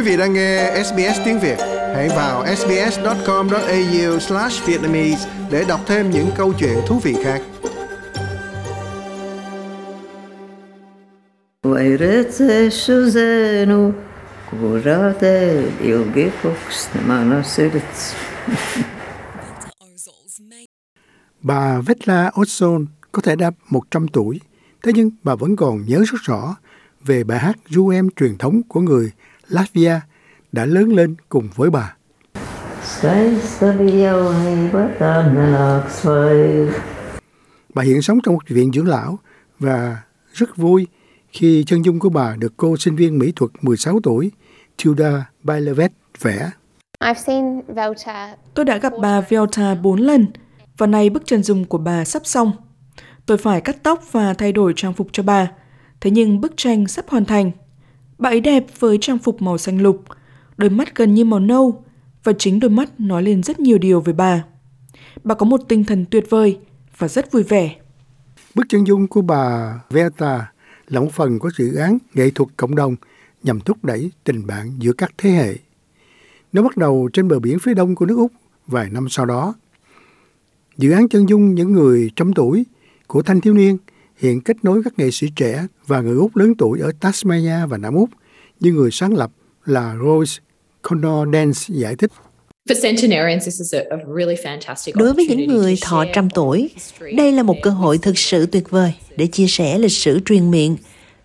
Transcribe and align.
Quý 0.00 0.06
vị 0.06 0.16
đang 0.16 0.32
nghe 0.32 0.82
SBS 0.84 1.20
tiếng 1.24 1.40
Việt, 1.40 1.56
hãy 1.94 2.08
vào 2.08 2.46
sbs.com.au/vietnamese 2.56 5.28
để 5.50 5.64
đọc 5.68 5.80
thêm 5.86 6.10
những 6.10 6.30
câu 6.36 6.52
chuyện 6.58 6.78
thú 6.86 6.98
vị 6.98 7.16
khác. 7.24 7.42
Bà 21.42 21.80
Vetla 21.80 22.30
Olson 22.40 22.86
có 23.12 23.22
thể 23.22 23.36
đã 23.36 23.50
100 23.68 24.08
tuổi, 24.08 24.40
thế 24.82 24.92
nhưng 24.94 25.10
bà 25.22 25.34
vẫn 25.34 25.56
còn 25.56 25.84
nhớ 25.86 25.98
rất 25.98 26.18
rõ 26.22 26.56
về 27.04 27.24
bài 27.24 27.38
hát 27.38 27.56
ru 27.68 27.88
em 27.88 28.08
truyền 28.16 28.38
thống 28.38 28.62
của 28.68 28.80
người 28.80 29.12
Latvia 29.50 30.00
đã 30.52 30.64
lớn 30.64 30.88
lên 30.88 31.14
cùng 31.28 31.48
với 31.54 31.70
bà. 31.70 31.96
Bà 37.74 37.82
hiện 37.82 38.02
sống 38.02 38.18
trong 38.22 38.34
một 38.34 38.48
viện 38.48 38.72
dưỡng 38.72 38.88
lão 38.88 39.18
và 39.58 40.02
rất 40.32 40.56
vui 40.56 40.86
khi 41.32 41.64
chân 41.66 41.84
dung 41.84 41.98
của 41.98 42.08
bà 42.08 42.36
được 42.36 42.52
cô 42.56 42.76
sinh 42.76 42.96
viên 42.96 43.18
mỹ 43.18 43.32
thuật 43.36 43.50
16 43.60 44.00
tuổi 44.02 44.30
Tilda 44.84 45.30
Bailevet 45.42 45.92
vẽ. 46.20 46.50
Tôi 48.54 48.64
đã 48.64 48.78
gặp 48.78 48.92
bà 49.02 49.20
Velta 49.20 49.74
4 49.74 50.00
lần 50.00 50.26
và 50.76 50.86
nay 50.86 51.10
bức 51.10 51.22
chân 51.26 51.42
dung 51.42 51.64
của 51.64 51.78
bà 51.78 52.04
sắp 52.04 52.26
xong. 52.26 52.52
Tôi 53.26 53.38
phải 53.38 53.60
cắt 53.60 53.76
tóc 53.82 54.12
và 54.12 54.34
thay 54.34 54.52
đổi 54.52 54.72
trang 54.76 54.94
phục 54.94 55.08
cho 55.12 55.22
bà. 55.22 55.50
Thế 56.00 56.10
nhưng 56.10 56.40
bức 56.40 56.52
tranh 56.56 56.86
sắp 56.86 57.04
hoàn 57.08 57.24
thành. 57.24 57.50
Bà 58.20 58.30
ấy 58.30 58.40
đẹp 58.40 58.66
với 58.78 58.98
trang 59.00 59.18
phục 59.18 59.42
màu 59.42 59.58
xanh 59.58 59.82
lục, 59.82 60.04
đôi 60.56 60.70
mắt 60.70 60.96
gần 60.96 61.14
như 61.14 61.24
màu 61.24 61.40
nâu 61.40 61.84
và 62.24 62.32
chính 62.38 62.60
đôi 62.60 62.70
mắt 62.70 63.00
nói 63.00 63.22
lên 63.22 63.42
rất 63.42 63.60
nhiều 63.60 63.78
điều 63.78 64.00
về 64.00 64.12
bà. 64.12 64.44
Bà 65.24 65.34
có 65.34 65.46
một 65.46 65.60
tinh 65.68 65.84
thần 65.84 66.04
tuyệt 66.10 66.24
vời 66.30 66.58
và 66.98 67.08
rất 67.08 67.32
vui 67.32 67.42
vẻ. 67.42 67.76
Bức 68.54 68.66
chân 68.68 68.86
dung 68.86 69.06
của 69.06 69.22
bà 69.22 69.74
Veta 69.90 70.52
là 70.88 71.00
một 71.00 71.12
phần 71.12 71.38
của 71.38 71.50
dự 71.58 71.74
án 71.74 71.98
nghệ 72.14 72.30
thuật 72.30 72.48
cộng 72.56 72.74
đồng 72.74 72.96
nhằm 73.42 73.60
thúc 73.60 73.84
đẩy 73.84 74.10
tình 74.24 74.46
bạn 74.46 74.72
giữa 74.78 74.92
các 74.92 75.12
thế 75.18 75.30
hệ. 75.30 75.54
Nó 76.52 76.62
bắt 76.62 76.76
đầu 76.76 77.08
trên 77.12 77.28
bờ 77.28 77.38
biển 77.38 77.58
phía 77.58 77.74
đông 77.74 77.94
của 77.94 78.06
nước 78.06 78.16
Úc 78.16 78.32
vài 78.66 78.90
năm 78.90 79.08
sau 79.08 79.26
đó. 79.26 79.54
Dự 80.76 80.90
án 80.90 81.08
chân 81.08 81.28
dung 81.28 81.54
những 81.54 81.72
người 81.72 82.10
trăm 82.16 82.32
tuổi 82.32 82.66
của 83.06 83.22
thanh 83.22 83.40
thiếu 83.40 83.54
niên 83.54 83.76
hiện 84.20 84.40
kết 84.40 84.56
nối 84.62 84.82
các 84.84 84.98
nghệ 84.98 85.10
sĩ 85.10 85.26
trẻ 85.36 85.66
và 85.86 86.00
người 86.00 86.16
Úc 86.16 86.36
lớn 86.36 86.54
tuổi 86.58 86.80
ở 86.80 86.92
Tasmania 87.00 87.66
và 87.68 87.78
Nam 87.78 87.94
Úc 87.94 88.10
như 88.60 88.72
người 88.72 88.90
sáng 88.90 89.14
lập 89.14 89.30
là 89.66 89.96
Rose 90.04 90.40
Connor 90.82 91.28
Dance 91.32 91.60
giải 91.68 91.96
thích. 91.96 92.10
Đối 94.94 95.12
với 95.14 95.26
những 95.26 95.46
người 95.46 95.78
thọ 95.82 96.04
trăm 96.14 96.30
tuổi, 96.30 96.70
đây 97.16 97.32
là 97.32 97.42
một 97.42 97.56
cơ 97.62 97.70
hội 97.70 97.98
thực 97.98 98.18
sự 98.18 98.46
tuyệt 98.46 98.70
vời 98.70 98.92
để 99.16 99.26
chia 99.26 99.46
sẻ 99.46 99.78
lịch 99.78 99.92
sử 99.92 100.20
truyền 100.24 100.50
miệng 100.50 100.76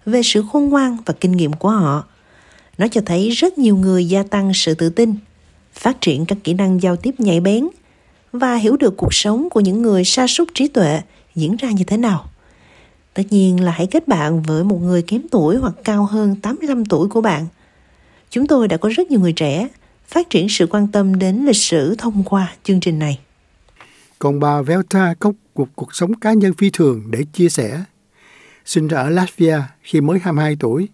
về 0.05 0.21
sự 0.23 0.43
khôn 0.52 0.69
ngoan 0.69 0.97
và 1.05 1.13
kinh 1.19 1.31
nghiệm 1.31 1.53
của 1.53 1.69
họ. 1.69 2.07
Nó 2.77 2.87
cho 2.87 3.02
thấy 3.05 3.30
rất 3.30 3.57
nhiều 3.57 3.77
người 3.77 4.05
gia 4.05 4.23
tăng 4.23 4.52
sự 4.53 4.73
tự 4.73 4.89
tin, 4.89 5.15
phát 5.73 6.02
triển 6.02 6.25
các 6.25 6.37
kỹ 6.43 6.53
năng 6.53 6.81
giao 6.81 6.95
tiếp 6.95 7.15
nhạy 7.17 7.39
bén 7.39 7.67
và 8.31 8.55
hiểu 8.55 8.77
được 8.77 8.97
cuộc 8.97 9.13
sống 9.13 9.49
của 9.49 9.59
những 9.59 9.81
người 9.81 10.03
sa 10.05 10.27
sút 10.27 10.47
trí 10.53 10.67
tuệ 10.67 11.02
diễn 11.35 11.55
ra 11.55 11.71
như 11.71 11.83
thế 11.83 11.97
nào. 11.97 12.30
Tất 13.16 13.23
nhiên 13.30 13.63
là 13.63 13.71
hãy 13.71 13.88
kết 13.88 14.08
bạn 14.08 14.41
với 14.41 14.63
một 14.63 14.77
người 14.77 15.02
kém 15.02 15.21
tuổi 15.31 15.58
hoặc 15.58 15.73
cao 15.83 16.05
hơn 16.05 16.35
85 16.41 16.85
tuổi 16.85 17.08
của 17.08 17.21
bạn. 17.21 17.47
Chúng 18.30 18.47
tôi 18.47 18.67
đã 18.67 18.77
có 18.77 18.89
rất 18.89 19.11
nhiều 19.11 19.19
người 19.19 19.33
trẻ 19.33 19.67
phát 20.08 20.30
triển 20.30 20.49
sự 20.49 20.67
quan 20.67 20.87
tâm 20.87 21.20
đến 21.20 21.45
lịch 21.45 21.55
sử 21.55 21.95
thông 21.98 22.23
qua 22.23 22.53
chương 22.64 22.80
trình 22.80 22.99
này. 22.99 23.20
Còn 24.20 24.39
bà 24.39 24.61
Velta 24.61 25.14
có 25.20 25.33
một 25.55 25.67
cuộc 25.76 25.95
sống 25.95 26.14
cá 26.20 26.33
nhân 26.33 26.53
phi 26.53 26.70
thường 26.70 27.03
để 27.11 27.23
chia 27.33 27.49
sẻ. 27.49 27.83
Sinh 28.65 28.87
ra 28.87 28.98
ở 28.98 29.09
Latvia 29.09 29.61
khi 29.82 30.02
mới 30.02 30.20
22 30.20 30.55
tuổi, 30.59 30.87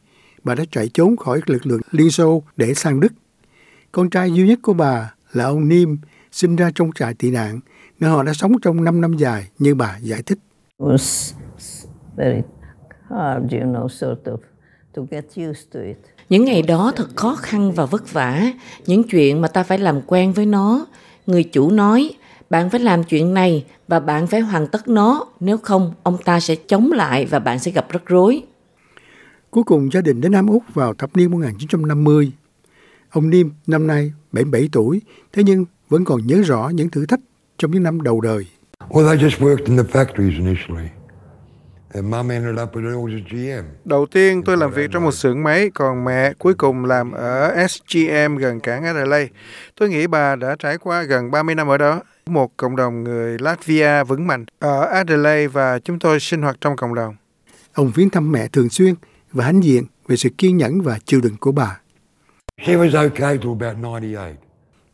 bà 0.43 0.55
đã 0.55 0.63
chạy 0.71 0.89
trốn 0.93 1.17
khỏi 1.17 1.41
lực 1.45 1.65
lượng 1.65 1.81
Liên 1.91 2.11
Xô 2.11 2.43
để 2.57 2.73
sang 2.73 2.99
Đức. 2.99 3.13
Con 3.91 4.09
trai 4.09 4.31
duy 4.31 4.47
nhất 4.47 4.59
của 4.61 4.73
bà 4.73 5.13
là 5.33 5.45
ông 5.45 5.67
Nim, 5.67 5.97
sinh 6.31 6.55
ra 6.55 6.71
trong 6.75 6.91
trại 6.95 7.13
tị 7.13 7.31
nạn, 7.31 7.59
nơi 7.99 8.11
họ 8.11 8.23
đã 8.23 8.33
sống 8.33 8.51
trong 8.61 8.83
5 8.83 9.01
năm 9.01 9.17
dài 9.17 9.47
như 9.59 9.75
bà 9.75 9.97
giải 9.97 10.23
thích. 10.23 10.39
Những 16.29 16.45
ngày 16.45 16.61
đó 16.61 16.91
thật 16.95 17.07
khó 17.15 17.35
khăn 17.35 17.71
và 17.71 17.85
vất 17.85 18.13
vả, 18.13 18.51
những 18.85 19.03
chuyện 19.03 19.41
mà 19.41 19.47
ta 19.47 19.63
phải 19.63 19.77
làm 19.77 20.01
quen 20.07 20.33
với 20.33 20.45
nó. 20.45 20.85
Người 21.27 21.43
chủ 21.43 21.71
nói, 21.71 22.13
bạn 22.49 22.69
phải 22.69 22.79
làm 22.79 23.03
chuyện 23.03 23.33
này 23.33 23.65
và 23.87 23.99
bạn 23.99 24.27
phải 24.27 24.39
hoàn 24.39 24.67
tất 24.67 24.87
nó, 24.87 25.25
nếu 25.39 25.57
không 25.57 25.93
ông 26.03 26.17
ta 26.25 26.39
sẽ 26.39 26.55
chống 26.55 26.91
lại 26.91 27.25
và 27.25 27.39
bạn 27.39 27.59
sẽ 27.59 27.71
gặp 27.71 27.85
rắc 27.89 28.01
rối. 28.05 28.43
Cuối 29.51 29.63
cùng 29.63 29.89
gia 29.93 30.01
đình 30.01 30.21
đến 30.21 30.31
Nam 30.31 30.47
Úc 30.47 30.63
vào 30.73 30.93
thập 30.93 31.17
niên 31.17 31.31
1950. 31.31 32.31
Ông 33.09 33.29
Nim 33.29 33.51
năm 33.67 33.87
nay 33.87 34.11
77 34.31 34.69
tuổi, 34.71 35.01
thế 35.33 35.43
nhưng 35.43 35.65
vẫn 35.89 36.05
còn 36.05 36.27
nhớ 36.27 36.41
rõ 36.45 36.69
những 36.69 36.89
thử 36.89 37.05
thách 37.05 37.19
trong 37.57 37.71
những 37.71 37.83
năm 37.83 38.01
đầu 38.01 38.21
đời. 38.21 38.45
Well, 38.89 39.11
I 39.11 39.23
just 39.23 39.39
worked 39.39 39.65
in 39.65 39.77
the 39.77 39.83
factories 39.83 40.45
initially. 40.45 41.00
Đầu 43.85 44.05
tiên 44.05 44.43
tôi 44.43 44.57
làm 44.57 44.71
việc 44.71 44.89
trong 44.91 45.03
một 45.03 45.11
xưởng 45.11 45.43
máy, 45.43 45.69
còn 45.73 46.05
mẹ 46.05 46.33
cuối 46.39 46.53
cùng 46.53 46.85
làm 46.85 47.11
ở 47.11 47.67
SGM 47.67 48.37
gần 48.37 48.59
cảng 48.59 48.83
Adelaide. 48.83 49.31
Tôi 49.79 49.89
nghĩ 49.89 50.07
bà 50.07 50.35
đã 50.35 50.55
trải 50.59 50.77
qua 50.77 51.03
gần 51.03 51.31
30 51.31 51.55
năm 51.55 51.67
ở 51.67 51.77
đó. 51.77 52.01
Một 52.25 52.57
cộng 52.57 52.75
đồng 52.75 53.03
người 53.03 53.37
Latvia 53.39 54.03
vững 54.03 54.27
mạnh 54.27 54.45
ở 54.59 54.85
Adelaide 54.85 55.47
và 55.47 55.79
chúng 55.79 55.99
tôi 55.99 56.19
sinh 56.19 56.41
hoạt 56.41 56.57
trong 56.61 56.75
cộng 56.75 56.95
đồng. 56.95 57.15
Ông 57.73 57.91
viếng 57.95 58.09
thăm 58.09 58.31
mẹ 58.31 58.47
thường 58.47 58.69
xuyên 58.69 58.93
và 59.31 59.45
hãnh 59.45 59.63
diện 59.63 59.85
về 60.07 60.15
sự 60.15 60.29
kiên 60.37 60.57
nhẫn 60.57 60.81
và 60.81 60.99
chịu 61.05 61.21
đựng 61.21 61.37
của 61.39 61.51
bà. 61.51 61.79
She 62.65 62.73
was 62.75 62.95
okay 63.09 63.37
till 63.37 63.51
about 63.59 63.77
98. 63.83 64.50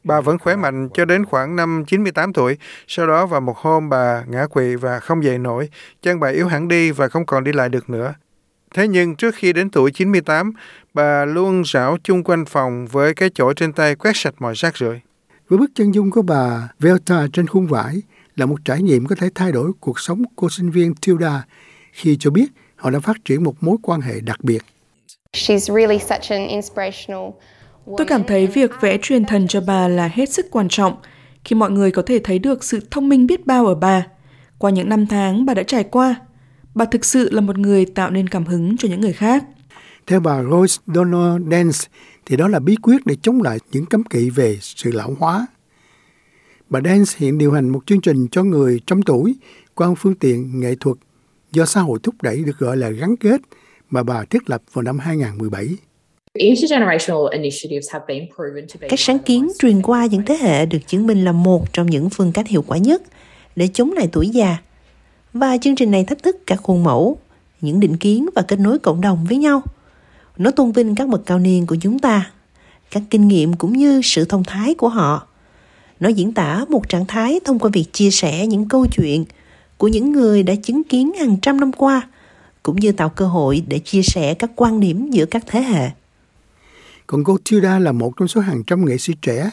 Bà 0.08 0.22
vẫn 0.22 0.38
khỏe 0.38 0.56
mạnh 0.56 0.90
cho 0.94 1.06
đến 1.06 1.26
khoảng 1.26 1.56
năm 1.56 1.84
98 1.88 2.34
tuổi. 2.34 2.58
Sau 2.88 3.08
đó 3.08 3.26
vào 3.26 3.42
một 3.42 3.58
hôm 3.58 3.90
bà 3.90 4.24
ngã 4.28 4.48
quỵ 4.48 4.76
và 4.76 5.00
không 5.00 5.24
dậy 5.24 5.38
nổi. 5.38 5.70
Chân 6.02 6.20
bà 6.20 6.28
yếu 6.28 6.48
hẳn 6.48 6.68
đi 6.68 6.92
và 6.92 7.08
không 7.08 7.26
còn 7.26 7.44
đi 7.44 7.52
lại 7.52 7.70
được 7.70 7.90
nữa. 7.90 8.14
Thế 8.74 8.88
nhưng 8.88 9.16
trước 9.16 9.36
khi 9.36 9.54
đến 9.54 9.70
tuổi 9.70 9.92
98, 9.92 10.52
bà 10.94 11.26
luôn 11.26 11.64
rảo 11.66 11.98
chung 12.04 12.24
quanh 12.24 12.46
phòng 12.46 12.88
với 12.92 13.14
cái 13.14 13.30
chổi 13.34 13.54
trên 13.54 13.74
tay 13.74 13.96
quét 13.96 14.12
sạch 14.16 14.34
mọi 14.40 14.54
rác 14.56 14.78
rưởi. 14.78 15.00
Với 15.50 15.60
bức 15.60 15.72
chân 15.76 15.94
dung 15.94 16.12
của 16.12 16.22
bà 16.22 16.70
Velta 16.80 17.28
trên 17.34 17.48
khung 17.48 17.68
vải 17.68 18.02
là 18.36 18.46
một 18.46 18.58
trải 18.66 18.82
nghiệm 18.82 19.06
có 19.06 19.16
thể 19.16 19.30
thay 19.36 19.52
đổi 19.52 19.72
cuộc 19.80 20.00
sống 20.00 20.24
cô 20.36 20.50
sinh 20.50 20.70
viên 20.70 20.94
Tilda 20.96 21.46
khi 21.92 22.18
cho 22.20 22.32
biết 22.32 22.48
họ 22.76 22.90
đã 22.90 23.00
phát 23.00 23.18
triển 23.26 23.44
một 23.44 23.56
mối 23.62 23.78
quan 23.84 24.02
hệ 24.02 24.20
đặc 24.20 24.44
biệt. 24.44 24.62
She's 25.34 25.76
really 25.76 26.00
such 26.00 26.30
an 26.30 26.48
inspirational 26.48 27.30
Tôi 27.98 28.08
cảm 28.08 28.24
thấy 28.24 28.48
việc 28.48 28.72
vẽ 28.82 28.98
truyền 29.02 29.26
thần 29.26 29.48
cho 29.48 29.62
bà 29.62 29.88
là 29.88 30.10
hết 30.14 30.30
sức 30.30 30.46
quan 30.52 30.68
trọng 30.70 30.94
khi 31.44 31.56
mọi 31.56 31.72
người 31.72 31.92
có 31.92 32.02
thể 32.02 32.20
thấy 32.24 32.40
được 32.40 32.64
sự 32.64 32.80
thông 32.92 33.10
minh 33.10 33.28
biết 33.28 33.46
bao 33.46 33.66
ở 33.66 33.76
bà. 33.76 34.08
Qua 34.58 34.72
những 34.72 34.90
năm 34.90 35.08
tháng 35.08 35.46
bà 35.46 35.54
đã 35.54 35.64
trải 35.64 35.84
qua, 35.84 36.16
bà 36.76 36.86
thực 36.86 37.06
sự 37.06 37.30
là 37.32 37.42
một 37.42 37.58
người 37.58 37.86
tạo 37.86 38.12
nên 38.12 38.30
cảm 38.30 38.46
hứng 38.46 38.78
cho 38.78 38.90
những 38.90 39.02
người 39.02 39.14
khác. 39.14 39.46
Theo 40.08 40.20
bà 40.20 40.44
Rose 40.44 40.82
Donald 40.88 41.52
Dance, 41.52 41.80
thì 42.26 42.38
đó 42.38 42.48
là 42.48 42.60
bí 42.60 42.76
quyết 42.76 43.06
để 43.06 43.16
chống 43.22 43.42
lại 43.42 43.60
những 43.72 43.86
cấm 43.86 44.04
kỵ 44.04 44.30
về 44.30 44.58
sự 44.62 44.92
lão 44.92 45.16
hóa. 45.20 45.48
Bà 46.70 46.80
Dance 46.86 47.12
hiện 47.18 47.38
điều 47.38 47.52
hành 47.52 47.70
một 47.70 47.86
chương 47.86 48.02
trình 48.02 48.28
cho 48.32 48.44
người 48.44 48.82
trong 48.86 49.02
tuổi 49.02 49.36
qua 49.76 49.88
phương 49.98 50.16
tiện 50.16 50.60
nghệ 50.60 50.76
thuật 50.80 50.98
do 51.52 51.66
xã 51.66 51.82
hội 51.82 52.00
thúc 52.04 52.16
đẩy 52.22 52.44
được 52.44 52.58
gọi 52.60 52.78
là 52.78 52.90
gắn 52.90 53.16
kết 53.18 53.42
mà 53.90 54.04
bà 54.04 54.26
thiết 54.26 54.50
lập 54.50 54.62
vào 54.74 54.84
năm 54.84 55.00
2017. 55.00 55.78
Các 58.90 59.00
sáng 59.00 59.20
kiến 59.20 59.48
truyền 59.60 59.82
qua 59.82 60.06
những 60.06 60.26
thế 60.26 60.38
hệ 60.42 60.66
được 60.66 60.88
chứng 60.88 61.08
minh 61.08 61.26
là 61.26 61.32
một 61.32 61.74
trong 61.74 61.88
những 61.88 62.10
phương 62.10 62.32
cách 62.32 62.48
hiệu 62.48 62.64
quả 62.68 62.78
nhất 62.78 63.02
để 63.56 63.70
chống 63.74 63.92
lại 63.92 64.08
tuổi 64.12 64.30
già. 64.30 64.58
Và 65.34 65.58
chương 65.58 65.76
trình 65.76 65.92
này 65.92 66.04
thách 66.04 66.24
thức 66.24 66.38
các 66.48 66.60
khuôn 66.64 66.84
mẫu, 66.84 67.18
những 67.62 67.80
định 67.80 67.98
kiến 67.98 68.30
và 68.36 68.42
kết 68.42 68.60
nối 68.60 68.80
cộng 68.80 69.02
đồng 69.02 69.26
với 69.30 69.38
nhau. 69.38 69.62
Nó 70.38 70.52
tôn 70.52 70.72
vinh 70.72 70.96
các 70.96 71.08
bậc 71.08 71.26
cao 71.26 71.40
niên 71.40 71.66
của 71.66 71.76
chúng 71.82 72.00
ta, 72.00 72.32
các 72.92 73.04
kinh 73.10 73.28
nghiệm 73.28 73.54
cũng 73.54 73.74
như 73.74 74.02
sự 74.04 74.26
thông 74.26 74.44
thái 74.44 74.74
của 74.74 74.90
họ. 74.90 75.28
Nó 76.00 76.10
diễn 76.10 76.34
tả 76.34 76.66
một 76.70 76.90
trạng 76.90 77.06
thái 77.06 77.40
thông 77.46 77.60
qua 77.60 77.70
việc 77.74 77.94
chia 77.94 78.12
sẻ 78.12 78.48
những 78.48 78.68
câu 78.70 78.86
chuyện 78.92 79.26
của 79.78 79.88
những 79.88 80.12
người 80.12 80.44
đã 80.44 80.56
chứng 80.64 80.84
kiến 80.84 81.14
hàng 81.20 81.38
trăm 81.42 81.60
năm 81.60 81.72
qua, 81.72 82.08
cũng 82.64 82.76
như 82.76 82.92
tạo 82.92 83.10
cơ 83.10 83.28
hội 83.28 83.64
để 83.68 83.80
chia 83.80 84.02
sẻ 84.02 84.34
các 84.34 84.52
quan 84.56 84.80
điểm 84.80 85.12
giữa 85.12 85.26
các 85.26 85.44
thế 85.48 85.62
hệ. 85.62 85.90
Còn 87.08 87.24
cô 87.24 87.38
Tilda 87.50 87.80
là 87.80 87.92
một 87.92 88.14
trong 88.18 88.28
số 88.28 88.42
hàng 88.42 88.64
trăm 88.64 88.86
nghệ 88.86 88.98
sĩ 88.98 89.14
trẻ 89.22 89.50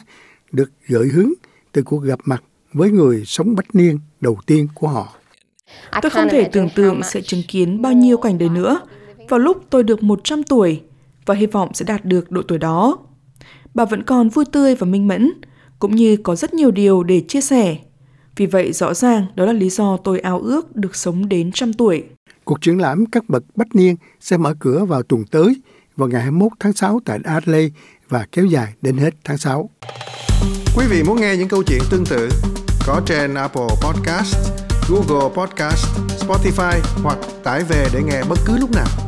được 0.51 0.71
gợi 0.87 1.07
hướng 1.07 1.29
từ 1.71 1.81
cuộc 1.81 1.99
gặp 1.99 2.19
mặt 2.25 2.43
với 2.73 2.91
người 2.91 3.23
sống 3.25 3.55
bách 3.55 3.75
niên 3.75 3.99
đầu 4.21 4.37
tiên 4.45 4.67
của 4.73 4.87
họ. 4.87 5.13
Tôi 6.01 6.09
không 6.09 6.27
thể 6.31 6.49
tưởng 6.51 6.69
tượng 6.75 7.03
sẽ 7.03 7.21
chứng 7.21 7.41
kiến 7.47 7.81
bao 7.81 7.93
nhiêu 7.93 8.17
cảnh 8.17 8.37
đời 8.37 8.49
nữa 8.49 8.79
vào 9.29 9.39
lúc 9.39 9.63
tôi 9.69 9.83
được 9.83 10.03
100 10.03 10.43
tuổi 10.43 10.81
và 11.25 11.35
hy 11.35 11.45
vọng 11.45 11.73
sẽ 11.73 11.85
đạt 11.85 12.05
được 12.05 12.31
độ 12.31 12.41
tuổi 12.41 12.57
đó. 12.57 12.97
bà 13.73 13.85
vẫn 13.85 14.03
còn 14.03 14.29
vui 14.29 14.45
tươi 14.45 14.75
và 14.75 14.87
minh 14.87 15.07
mẫn, 15.07 15.31
cũng 15.79 15.95
như 15.95 16.17
có 16.17 16.35
rất 16.35 16.53
nhiều 16.53 16.71
điều 16.71 17.03
để 17.03 17.21
chia 17.27 17.41
sẻ. 17.41 17.77
Vì 18.35 18.45
vậy 18.45 18.73
rõ 18.73 18.93
ràng 18.93 19.25
đó 19.35 19.45
là 19.45 19.53
lý 19.53 19.69
do 19.69 19.97
tôi 19.97 20.19
ao 20.19 20.39
ước 20.39 20.75
được 20.75 20.95
sống 20.95 21.29
đến 21.29 21.51
trăm 21.51 21.73
tuổi. 21.73 22.03
Cuộc 22.43 22.61
triển 22.61 22.77
lãm 22.77 23.05
các 23.05 23.29
bậc 23.29 23.43
bách 23.55 23.75
niên 23.75 23.95
sẽ 24.19 24.37
mở 24.37 24.53
cửa 24.59 24.85
vào 24.85 25.03
tuần 25.03 25.23
tới 25.31 25.55
vào 25.97 26.09
ngày 26.09 26.21
21 26.21 26.51
tháng 26.59 26.73
6 26.73 26.99
tại 27.05 27.19
Adelaide 27.23 27.75
và 28.09 28.25
kéo 28.31 28.45
dài 28.45 28.73
đến 28.81 28.97
hết 28.97 29.13
tháng 29.23 29.37
6. 29.37 29.69
Quý 30.77 30.85
vị 30.89 31.03
muốn 31.03 31.21
nghe 31.21 31.37
những 31.37 31.47
câu 31.47 31.63
chuyện 31.63 31.81
tương 31.89 32.05
tự 32.05 32.29
có 32.87 33.01
trên 33.05 33.33
Apple 33.33 33.67
Podcast, 33.81 34.35
Google 34.89 35.35
Podcast, 35.35 35.85
Spotify 36.19 36.79
hoặc 37.03 37.17
tải 37.43 37.63
về 37.63 37.87
để 37.93 38.01
nghe 38.03 38.23
bất 38.29 38.39
cứ 38.45 38.57
lúc 38.57 38.71
nào. 38.71 39.04